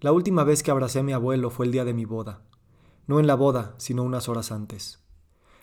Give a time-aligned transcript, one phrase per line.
[0.00, 2.42] La última vez que abracé a mi abuelo fue el día de mi boda.
[3.06, 5.02] No en la boda, sino unas horas antes.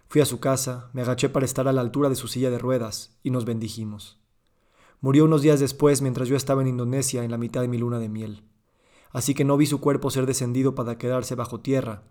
[0.08, 2.58] Fui a su casa, me agaché para estar a la altura de su silla de
[2.58, 4.20] ruedas y nos bendijimos.
[5.02, 8.00] Murió unos días después mientras yo estaba en Indonesia en la mitad de mi luna
[8.00, 8.44] de miel.
[9.12, 12.02] Así que no vi su cuerpo ser descendido para quedarse bajo tierra,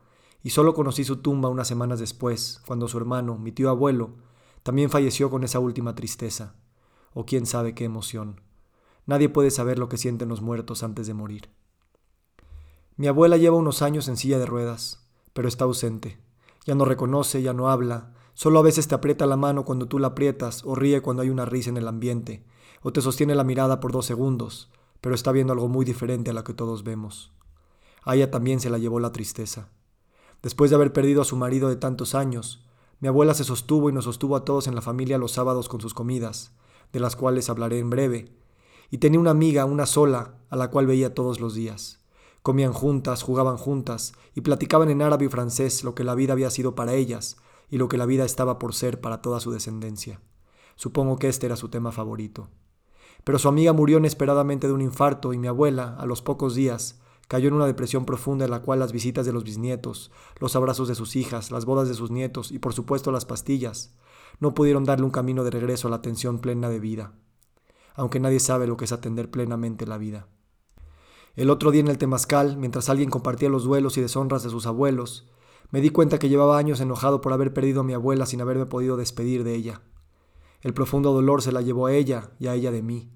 [0.44, 4.14] y solo conocí su tumba unas semanas después, cuando su hermano, mi tío abuelo,
[4.62, 6.54] también falleció con esa última tristeza,
[7.14, 8.40] o quién sabe qué emoción.
[9.06, 11.50] Nadie puede saber lo que sienten los muertos antes de morir.
[13.02, 15.00] Mi abuela lleva unos años en silla de ruedas,
[15.32, 16.20] pero está ausente.
[16.64, 19.98] Ya no reconoce, ya no habla, solo a veces te aprieta la mano cuando tú
[19.98, 22.44] la aprietas o ríe cuando hay una risa en el ambiente,
[22.80, 24.70] o te sostiene la mirada por dos segundos,
[25.00, 27.32] pero está viendo algo muy diferente a lo que todos vemos.
[28.04, 29.70] A ella también se la llevó la tristeza.
[30.40, 32.64] Después de haber perdido a su marido de tantos años,
[33.00, 35.80] mi abuela se sostuvo y nos sostuvo a todos en la familia los sábados con
[35.80, 36.52] sus comidas,
[36.92, 38.32] de las cuales hablaré en breve,
[38.92, 41.98] y tenía una amiga, una sola, a la cual veía todos los días.
[42.42, 46.50] Comían juntas, jugaban juntas, y platicaban en árabe y francés lo que la vida había
[46.50, 47.36] sido para ellas
[47.70, 50.20] y lo que la vida estaba por ser para toda su descendencia.
[50.74, 52.48] Supongo que este era su tema favorito.
[53.24, 57.00] Pero su amiga murió inesperadamente de un infarto y mi abuela, a los pocos días,
[57.28, 60.88] cayó en una depresión profunda en la cual las visitas de los bisnietos, los abrazos
[60.88, 63.94] de sus hijas, las bodas de sus nietos y por supuesto las pastillas,
[64.40, 67.12] no pudieron darle un camino de regreso a la atención plena de vida,
[67.94, 70.26] aunque nadie sabe lo que es atender plenamente la vida.
[71.34, 74.66] El otro día en el Temazcal, mientras alguien compartía los duelos y deshonras de sus
[74.66, 75.26] abuelos,
[75.70, 78.66] me di cuenta que llevaba años enojado por haber perdido a mi abuela sin haberme
[78.66, 79.80] podido despedir de ella.
[80.60, 83.10] El profundo dolor se la llevó a ella y a ella de mí.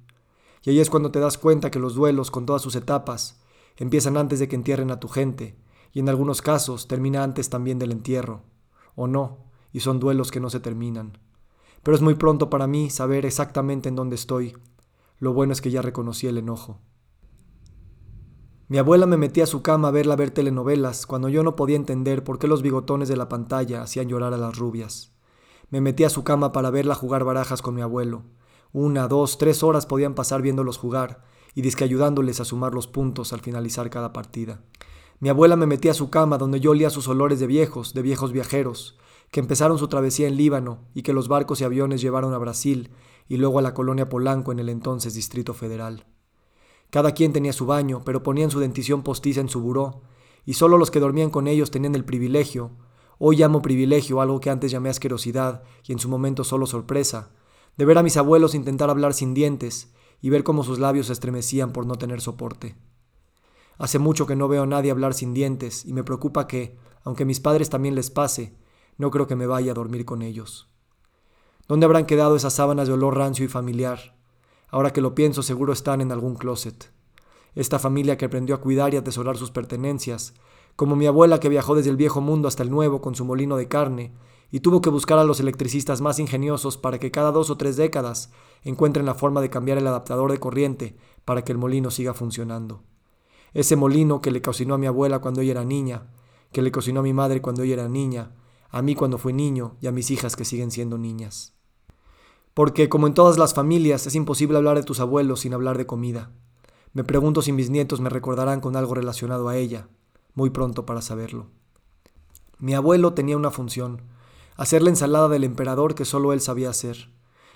[0.63, 3.43] Y ahí es cuando te das cuenta que los duelos, con todas sus etapas,
[3.77, 5.59] empiezan antes de que entierren a tu gente,
[5.93, 8.45] y en algunos casos termina antes también del entierro.
[8.95, 11.19] O no, y son duelos que no se terminan.
[11.83, 14.57] Pero es muy pronto para mí saber exactamente en dónde estoy.
[15.19, 16.81] Lo bueno es que ya reconocí el enojo.
[18.69, 21.77] Mi abuela me metía a su cama a verla ver telenovelas cuando yo no podía
[21.77, 25.13] entender por qué los bigotones de la pantalla hacían llorar a las rubias.
[25.71, 28.25] Me metí a su cama para verla jugar barajas con mi abuelo.
[28.73, 31.23] Una, dos, tres horas podían pasar viéndolos jugar
[31.55, 34.63] y disque ayudándoles a sumar los puntos al finalizar cada partida.
[35.21, 38.03] Mi abuela me metía a su cama donde yo olía sus olores de viejos, de
[38.03, 38.99] viejos viajeros,
[39.31, 42.91] que empezaron su travesía en Líbano y que los barcos y aviones llevaron a Brasil
[43.29, 46.05] y luego a la colonia Polanco en el entonces Distrito Federal.
[46.91, 50.03] Cada quien tenía su baño, pero ponían su dentición postiza en su buró,
[50.45, 52.73] y solo los que dormían con ellos tenían el privilegio,
[53.19, 57.31] Hoy llamo privilegio algo que antes llamé asquerosidad y en su momento solo sorpresa,
[57.79, 61.15] de ver a mis abuelos intentar hablar sin dientes y ver cómo sus labios se
[61.15, 62.77] estremecían por no tener soporte.
[63.79, 67.23] Hace mucho que no veo a nadie hablar sin dientes y me preocupa que, aunque
[67.23, 68.55] a mis padres también les pase,
[68.99, 70.69] no creo que me vaya a dormir con ellos.
[71.69, 74.16] ¿Dónde habrán quedado esas sábanas de olor rancio y familiar?
[74.77, 76.93] Ahora que lo pienso, seguro están en algún closet.
[77.55, 80.35] Esta familia que aprendió a cuidar y atesorar sus pertenencias,
[80.77, 83.57] como mi abuela que viajó desde el viejo mundo hasta el nuevo con su molino
[83.57, 84.13] de carne,
[84.51, 87.79] y tuvo que buscar a los electricistas más ingeniosos para que cada dos o tres
[87.79, 88.31] décadas
[88.65, 92.83] encuentren la forma de cambiar el adaptador de corriente para que el molino siga funcionando.
[93.55, 96.09] Ese molino que le cocinó a mi abuela cuando ella era niña,
[96.53, 98.37] que le cocinó a mi madre cuando ella era niña,
[98.69, 101.56] a mí cuando fui niño y a mis hijas que siguen siendo niñas.
[102.57, 105.85] Porque, como en todas las familias, es imposible hablar de tus abuelos sin hablar de
[105.85, 106.31] comida.
[106.95, 109.89] Me pregunto si mis nietos me recordarán con algo relacionado a ella,
[110.33, 111.49] muy pronto para saberlo.
[112.59, 114.01] Mi abuelo tenía una función,
[114.57, 117.11] hacer la ensalada del emperador que solo él sabía hacer.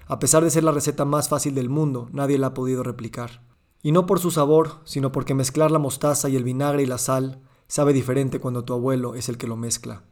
[0.07, 3.41] A pesar de ser la receta más fácil del mundo, nadie la ha podido replicar.
[3.83, 6.99] Y no por su sabor, sino porque mezclar la mostaza y el vinagre y la
[6.99, 10.05] sal sabe diferente cuando tu abuelo es el que lo mezcla.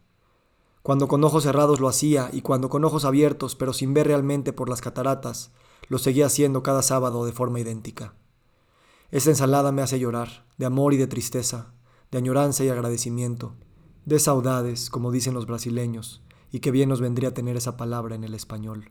[0.82, 4.52] Cuando con ojos cerrados lo hacía y cuando con ojos abiertos pero sin ver realmente
[4.52, 5.52] por las cataratas,
[5.88, 8.14] lo seguía haciendo cada sábado de forma idéntica.
[9.10, 11.72] Esa ensalada me hace llorar, de amor y de tristeza,
[12.10, 13.54] de añoranza y agradecimiento,
[14.04, 18.24] de saudades, como dicen los brasileños, y que bien nos vendría tener esa palabra en
[18.24, 18.90] el español.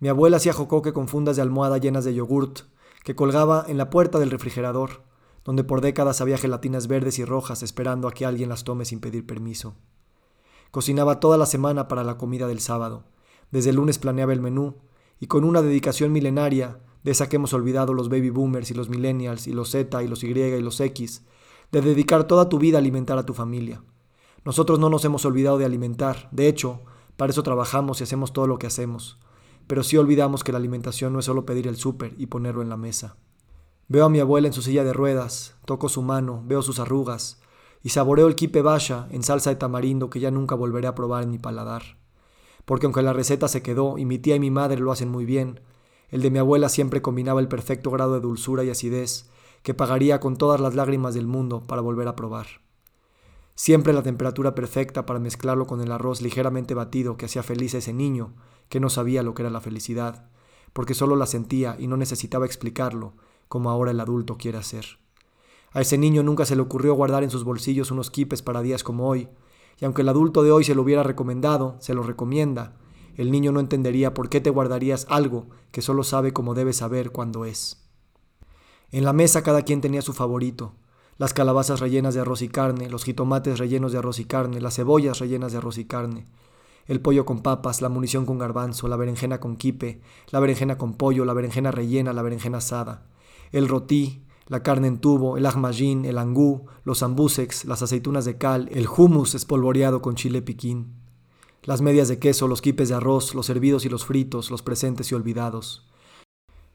[0.00, 2.60] Mi abuela hacía jocoque con fundas de almohada llenas de yogurt,
[3.04, 5.02] que colgaba en la puerta del refrigerador,
[5.44, 9.00] donde por décadas había gelatinas verdes y rojas esperando a que alguien las tome sin
[9.00, 9.74] pedir permiso.
[10.70, 13.04] Cocinaba toda la semana para la comida del sábado.
[13.50, 14.76] Desde el lunes planeaba el menú,
[15.20, 18.88] y con una dedicación milenaria, de esa que hemos olvidado los baby boomers y los
[18.88, 21.24] millennials y los Z y los Y y los X,
[21.72, 23.82] de dedicar toda tu vida a alimentar a tu familia.
[24.44, 26.80] Nosotros no nos hemos olvidado de alimentar, de hecho,
[27.16, 29.18] para eso trabajamos y hacemos todo lo que hacemos,
[29.66, 32.68] pero sí olvidamos que la alimentación no es solo pedir el súper y ponerlo en
[32.68, 33.16] la mesa.
[33.88, 37.40] Veo a mi abuela en su silla de ruedas, toco su mano, veo sus arrugas,
[37.82, 41.22] y saboreo el kipe basha en salsa de tamarindo que ya nunca volveré a probar
[41.22, 41.96] en mi paladar.
[42.64, 45.24] Porque aunque la receta se quedó y mi tía y mi madre lo hacen muy
[45.24, 45.60] bien,
[46.10, 49.30] el de mi abuela siempre combinaba el perfecto grado de dulzura y acidez
[49.62, 52.46] que pagaría con todas las lágrimas del mundo para volver a probar.
[53.54, 57.78] Siempre la temperatura perfecta para mezclarlo con el arroz ligeramente batido que hacía feliz a
[57.78, 58.34] ese niño
[58.68, 60.28] que no sabía lo que era la felicidad,
[60.72, 63.14] porque solo la sentía y no necesitaba explicarlo,
[63.48, 64.98] como ahora el adulto quiere hacer.
[65.72, 68.82] A ese niño nunca se le ocurrió guardar en sus bolsillos unos quipes para días
[68.82, 69.28] como hoy,
[69.80, 72.76] y aunque el adulto de hoy se lo hubiera recomendado, se lo recomienda,
[73.16, 77.10] el niño no entendería por qué te guardarías algo que solo sabe como debe saber
[77.10, 77.84] cuando es.
[78.90, 80.74] En la mesa cada quien tenía su favorito,
[81.18, 84.76] las calabazas rellenas de arroz y carne, los jitomates rellenos de arroz y carne, las
[84.76, 86.26] cebollas rellenas de arroz y carne,
[86.86, 90.00] el pollo con papas, la munición con garbanzo, la berenjena con quipe,
[90.30, 93.08] la berenjena con pollo, la berenjena rellena, la berenjena asada,
[93.50, 98.38] el rotí, la carne en tubo, el ahmajin, el angú, los ambusex, las aceitunas de
[98.38, 100.94] cal, el hummus espolvoreado con chile piquín,
[101.62, 105.12] las medias de queso, los quipes de arroz, los hervidos y los fritos, los presentes
[105.12, 105.86] y olvidados.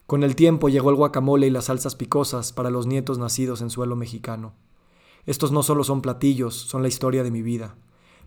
[0.06, 3.70] Con el tiempo llegó el guacamole y las salsas picosas para los nietos nacidos en
[3.70, 4.54] suelo mexicano.
[5.26, 7.76] Estos no solo son platillos, son la historia de mi vida.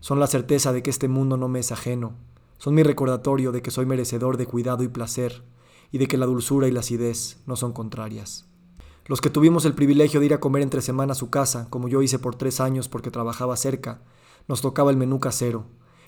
[0.00, 2.14] Son la certeza de que este mundo no me es ajeno.
[2.58, 5.44] Son mi recordatorio de que soy merecedor de cuidado y placer,
[5.92, 8.47] y de que la dulzura y la acidez no son contrarias.
[9.08, 11.88] Los que tuvimos el privilegio de ir a comer entre semana a su casa, como
[11.88, 14.02] yo hice por tres años porque trabajaba cerca,
[14.48, 15.64] nos tocaba el menú casero,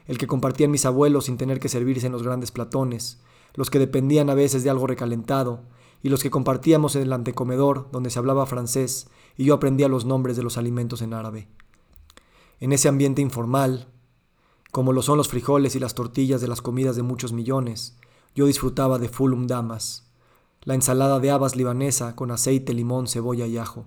[0.06, 3.22] el que compartían mis abuelos sin tener que servirse en los grandes platones,
[3.54, 5.62] los que dependían a veces de algo recalentado,
[6.02, 9.08] y los que compartíamos en el antecomedor, donde se hablaba francés,
[9.38, 11.48] y yo aprendía los nombres de los alimentos en árabe.
[12.58, 13.88] En ese ambiente informal,
[14.72, 17.96] como lo son los frijoles y las tortillas de las comidas de muchos millones,
[18.34, 20.09] yo disfrutaba de fulum damas,
[20.62, 23.86] la ensalada de habas libanesa con aceite, limón, cebolla y ajo.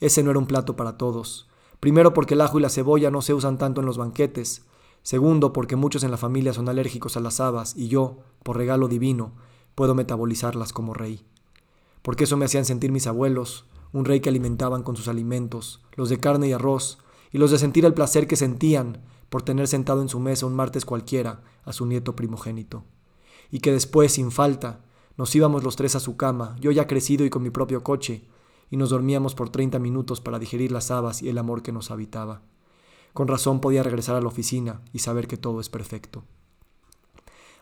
[0.00, 1.48] Ese no era un plato para todos.
[1.80, 4.62] Primero porque el ajo y la cebolla no se usan tanto en los banquetes.
[5.02, 8.88] Segundo porque muchos en la familia son alérgicos a las habas y yo, por regalo
[8.88, 9.32] divino,
[9.74, 11.24] puedo metabolizarlas como rey.
[12.02, 16.08] Porque eso me hacían sentir mis abuelos, un rey que alimentaban con sus alimentos, los
[16.08, 16.98] de carne y arroz,
[17.32, 20.54] y los de sentir el placer que sentían por tener sentado en su mesa un
[20.54, 22.84] martes cualquiera a su nieto primogénito.
[23.50, 24.80] Y que después, sin falta,
[25.18, 28.24] nos íbamos los tres a su cama, yo ya crecido y con mi propio coche,
[28.70, 31.90] y nos dormíamos por treinta minutos para digerir las habas y el amor que nos
[31.90, 32.42] habitaba.
[33.14, 36.22] Con razón podía regresar a la oficina y saber que todo es perfecto.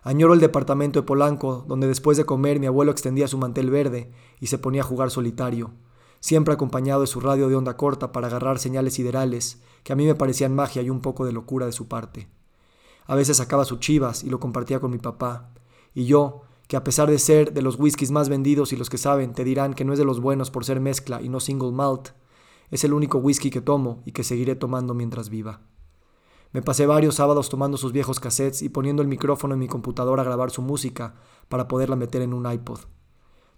[0.03, 4.13] Añoro el departamento de Polanco, donde después de comer mi abuelo extendía su mantel verde
[4.39, 5.73] y se ponía a jugar solitario,
[6.21, 10.05] siempre acompañado de su radio de onda corta para agarrar señales siderales, que a mí
[10.05, 12.29] me parecían magia y un poco de locura de su parte.
[13.07, 15.55] A veces sacaba sus chivas y lo compartía con mi papá,
[15.95, 18.99] y yo, que a pesar de ser de los whiskies más vendidos y los que
[18.99, 21.73] saben te dirán que no es de los buenos por ser mezcla y no single
[21.73, 22.11] malt,
[22.71, 25.61] es el único whisky que tomo y que seguiré tomando mientras viva.
[26.53, 30.23] Me pasé varios sábados tomando sus viejos cassettes y poniendo el micrófono en mi computadora
[30.23, 31.15] a grabar su música
[31.49, 32.81] para poderla meter en un iPod.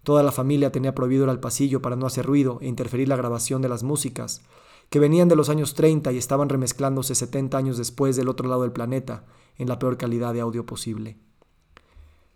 [0.02, 3.16] Toda la familia tenía prohibido ir al pasillo para no hacer ruido e interferir la
[3.16, 4.42] grabación de las músicas,
[4.90, 8.62] que venían de los años 30 y estaban remezclándose 70 años después del otro lado
[8.62, 9.26] del planeta,
[9.56, 11.18] en la peor calidad de audio posible.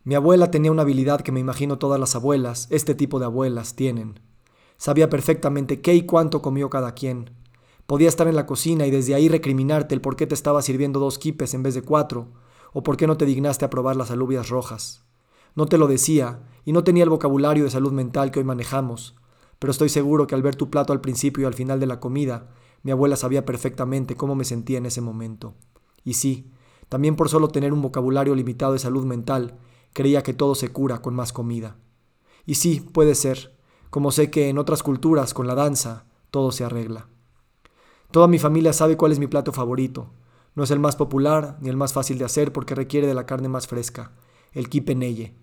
[0.04, 3.76] Mi abuela tenía una habilidad que me imagino todas las abuelas, este tipo de abuelas,
[3.76, 4.18] tienen.
[4.76, 7.30] Sabía perfectamente qué y cuánto comió cada quien.
[7.86, 10.98] Podía estar en la cocina y desde ahí recriminarte el por qué te estaba sirviendo
[10.98, 12.32] dos quipes en vez de cuatro,
[12.72, 15.04] o por qué no te dignaste a probar las alubias rojas.
[15.54, 19.14] No te lo decía, y no tenía el vocabulario de salud mental que hoy manejamos,
[19.60, 22.00] pero estoy seguro que al ver tu plato al principio y al final de la
[22.00, 22.48] comida,
[22.82, 25.54] mi abuela sabía perfectamente cómo me sentía en ese momento.
[26.02, 26.50] Y sí,
[26.88, 29.58] también por solo tener un vocabulario limitado de salud mental,
[29.92, 31.76] creía que todo se cura con más comida.
[32.46, 33.56] Y sí, puede ser,
[33.90, 37.08] como sé que en otras culturas, con la danza, todo se arregla.
[38.10, 40.10] Toda mi familia sabe cuál es mi plato favorito.
[40.54, 43.26] No es el más popular ni el más fácil de hacer porque requiere de la
[43.26, 44.12] carne más fresca,
[44.52, 45.34] el neye.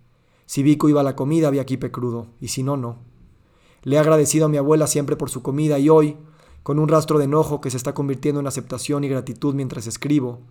[0.46, 2.98] Si Vico iba a la comida, había quipe crudo, y si no, no.
[3.84, 6.18] Le he agradecido a mi abuela siempre por su comida y hoy,
[6.64, 10.42] con un rastro de enojo que se está convirtiendo en aceptación y gratitud mientras escribo,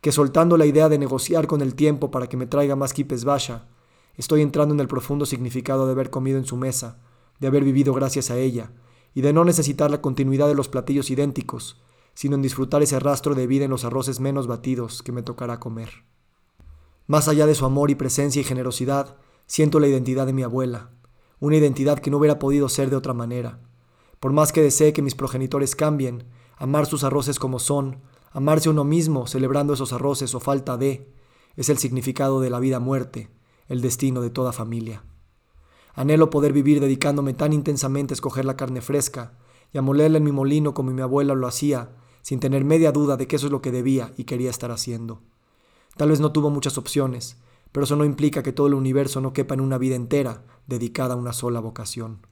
[0.00, 3.24] que soltando la idea de negociar con el tiempo para que me traiga más quipes
[3.24, 3.66] vaya,
[4.16, 6.98] estoy entrando en el profundo significado de haber comido en su mesa,
[7.40, 8.72] de haber vivido gracias a ella,
[9.14, 11.80] y de no necesitar la continuidad de los platillos idénticos,
[12.14, 15.60] sino en disfrutar ese rastro de vida en los arroces menos batidos que me tocará
[15.60, 15.90] comer.
[17.06, 19.16] Más allá de su amor y presencia y generosidad,
[19.48, 20.90] Siento la identidad de mi abuela,
[21.40, 23.60] una identidad que no hubiera podido ser de otra manera.
[24.20, 26.24] Por más que desee que mis progenitores cambien,
[26.58, 31.12] amar sus arroces como son, amarse uno mismo celebrando esos arroces o falta de,
[31.56, 33.30] es el significado de la vida-muerte,
[33.68, 35.04] el destino de toda familia.
[35.94, 39.38] Anhelo poder vivir dedicándome tan intensamente a escoger la carne fresca
[39.72, 41.90] y a molerla en mi molino como mi abuela lo hacía,
[42.22, 45.22] sin tener media duda de que eso es lo que debía y quería estar haciendo.
[45.96, 47.38] Tal vez no tuvo muchas opciones,
[47.72, 51.14] pero eso no implica que todo el universo no quepa en una vida entera dedicada
[51.14, 52.26] a una sola vocación.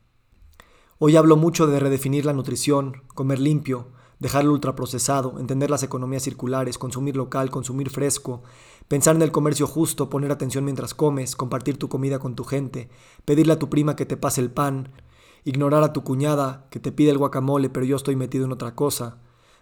[0.99, 3.89] Hoy hablo mucho de redefinir la nutrición, comer limpio,
[4.19, 8.43] dejar el ultraprocesado, entender las economías circulares, consumir local, consumir fresco,
[8.89, 12.89] pensar en el comercio justo, poner atención mientras comes, compartir tu comida con tu gente,
[13.25, 14.91] pedirle a tu prima que te pase el pan,
[15.45, 18.75] ignorar a tu cuñada que te pide el guacamole pero yo estoy metido en otra
[18.75, 19.19] cosa,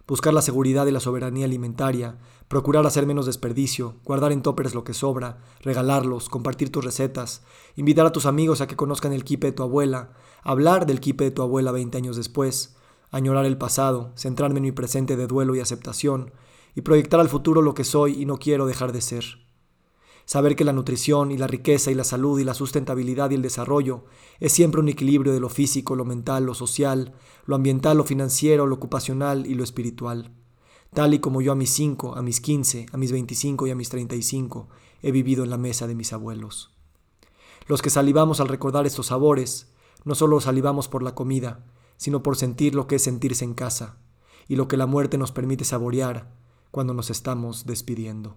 [0.06, 2.18] buscar la seguridad y la soberanía alimentaria,
[2.48, 7.42] procurar hacer menos desperdicio, guardar en toppers lo que sobra, regalarlos, compartir tus recetas,
[7.74, 11.24] invitar a tus amigos a que conozcan el kipe de tu abuela, hablar del kipe
[11.24, 12.76] de tu abuela 20 años después,
[13.14, 16.32] añorar el pasado, centrarme en mi presente de duelo y aceptación,
[16.74, 19.24] y proyectar al futuro lo que soy y no quiero dejar de ser.
[20.24, 23.42] Saber que la nutrición y la riqueza y la salud y la sustentabilidad y el
[23.42, 24.06] desarrollo
[24.40, 27.14] es siempre un equilibrio de lo físico, lo mental, lo social,
[27.46, 30.32] lo ambiental, lo financiero, lo ocupacional y lo espiritual.
[30.92, 33.76] Tal y como yo a mis 5, a mis 15, a mis 25 y a
[33.76, 34.68] mis 35
[35.02, 36.74] he vivido en la mesa de mis abuelos.
[37.68, 39.72] Los que salivamos al recordar estos sabores,
[40.04, 41.64] no solo salivamos por la comida,
[41.96, 43.96] sino por sentir lo que es sentirse en casa
[44.48, 46.32] y lo que la muerte nos permite saborear
[46.70, 48.36] cuando nos estamos despidiendo.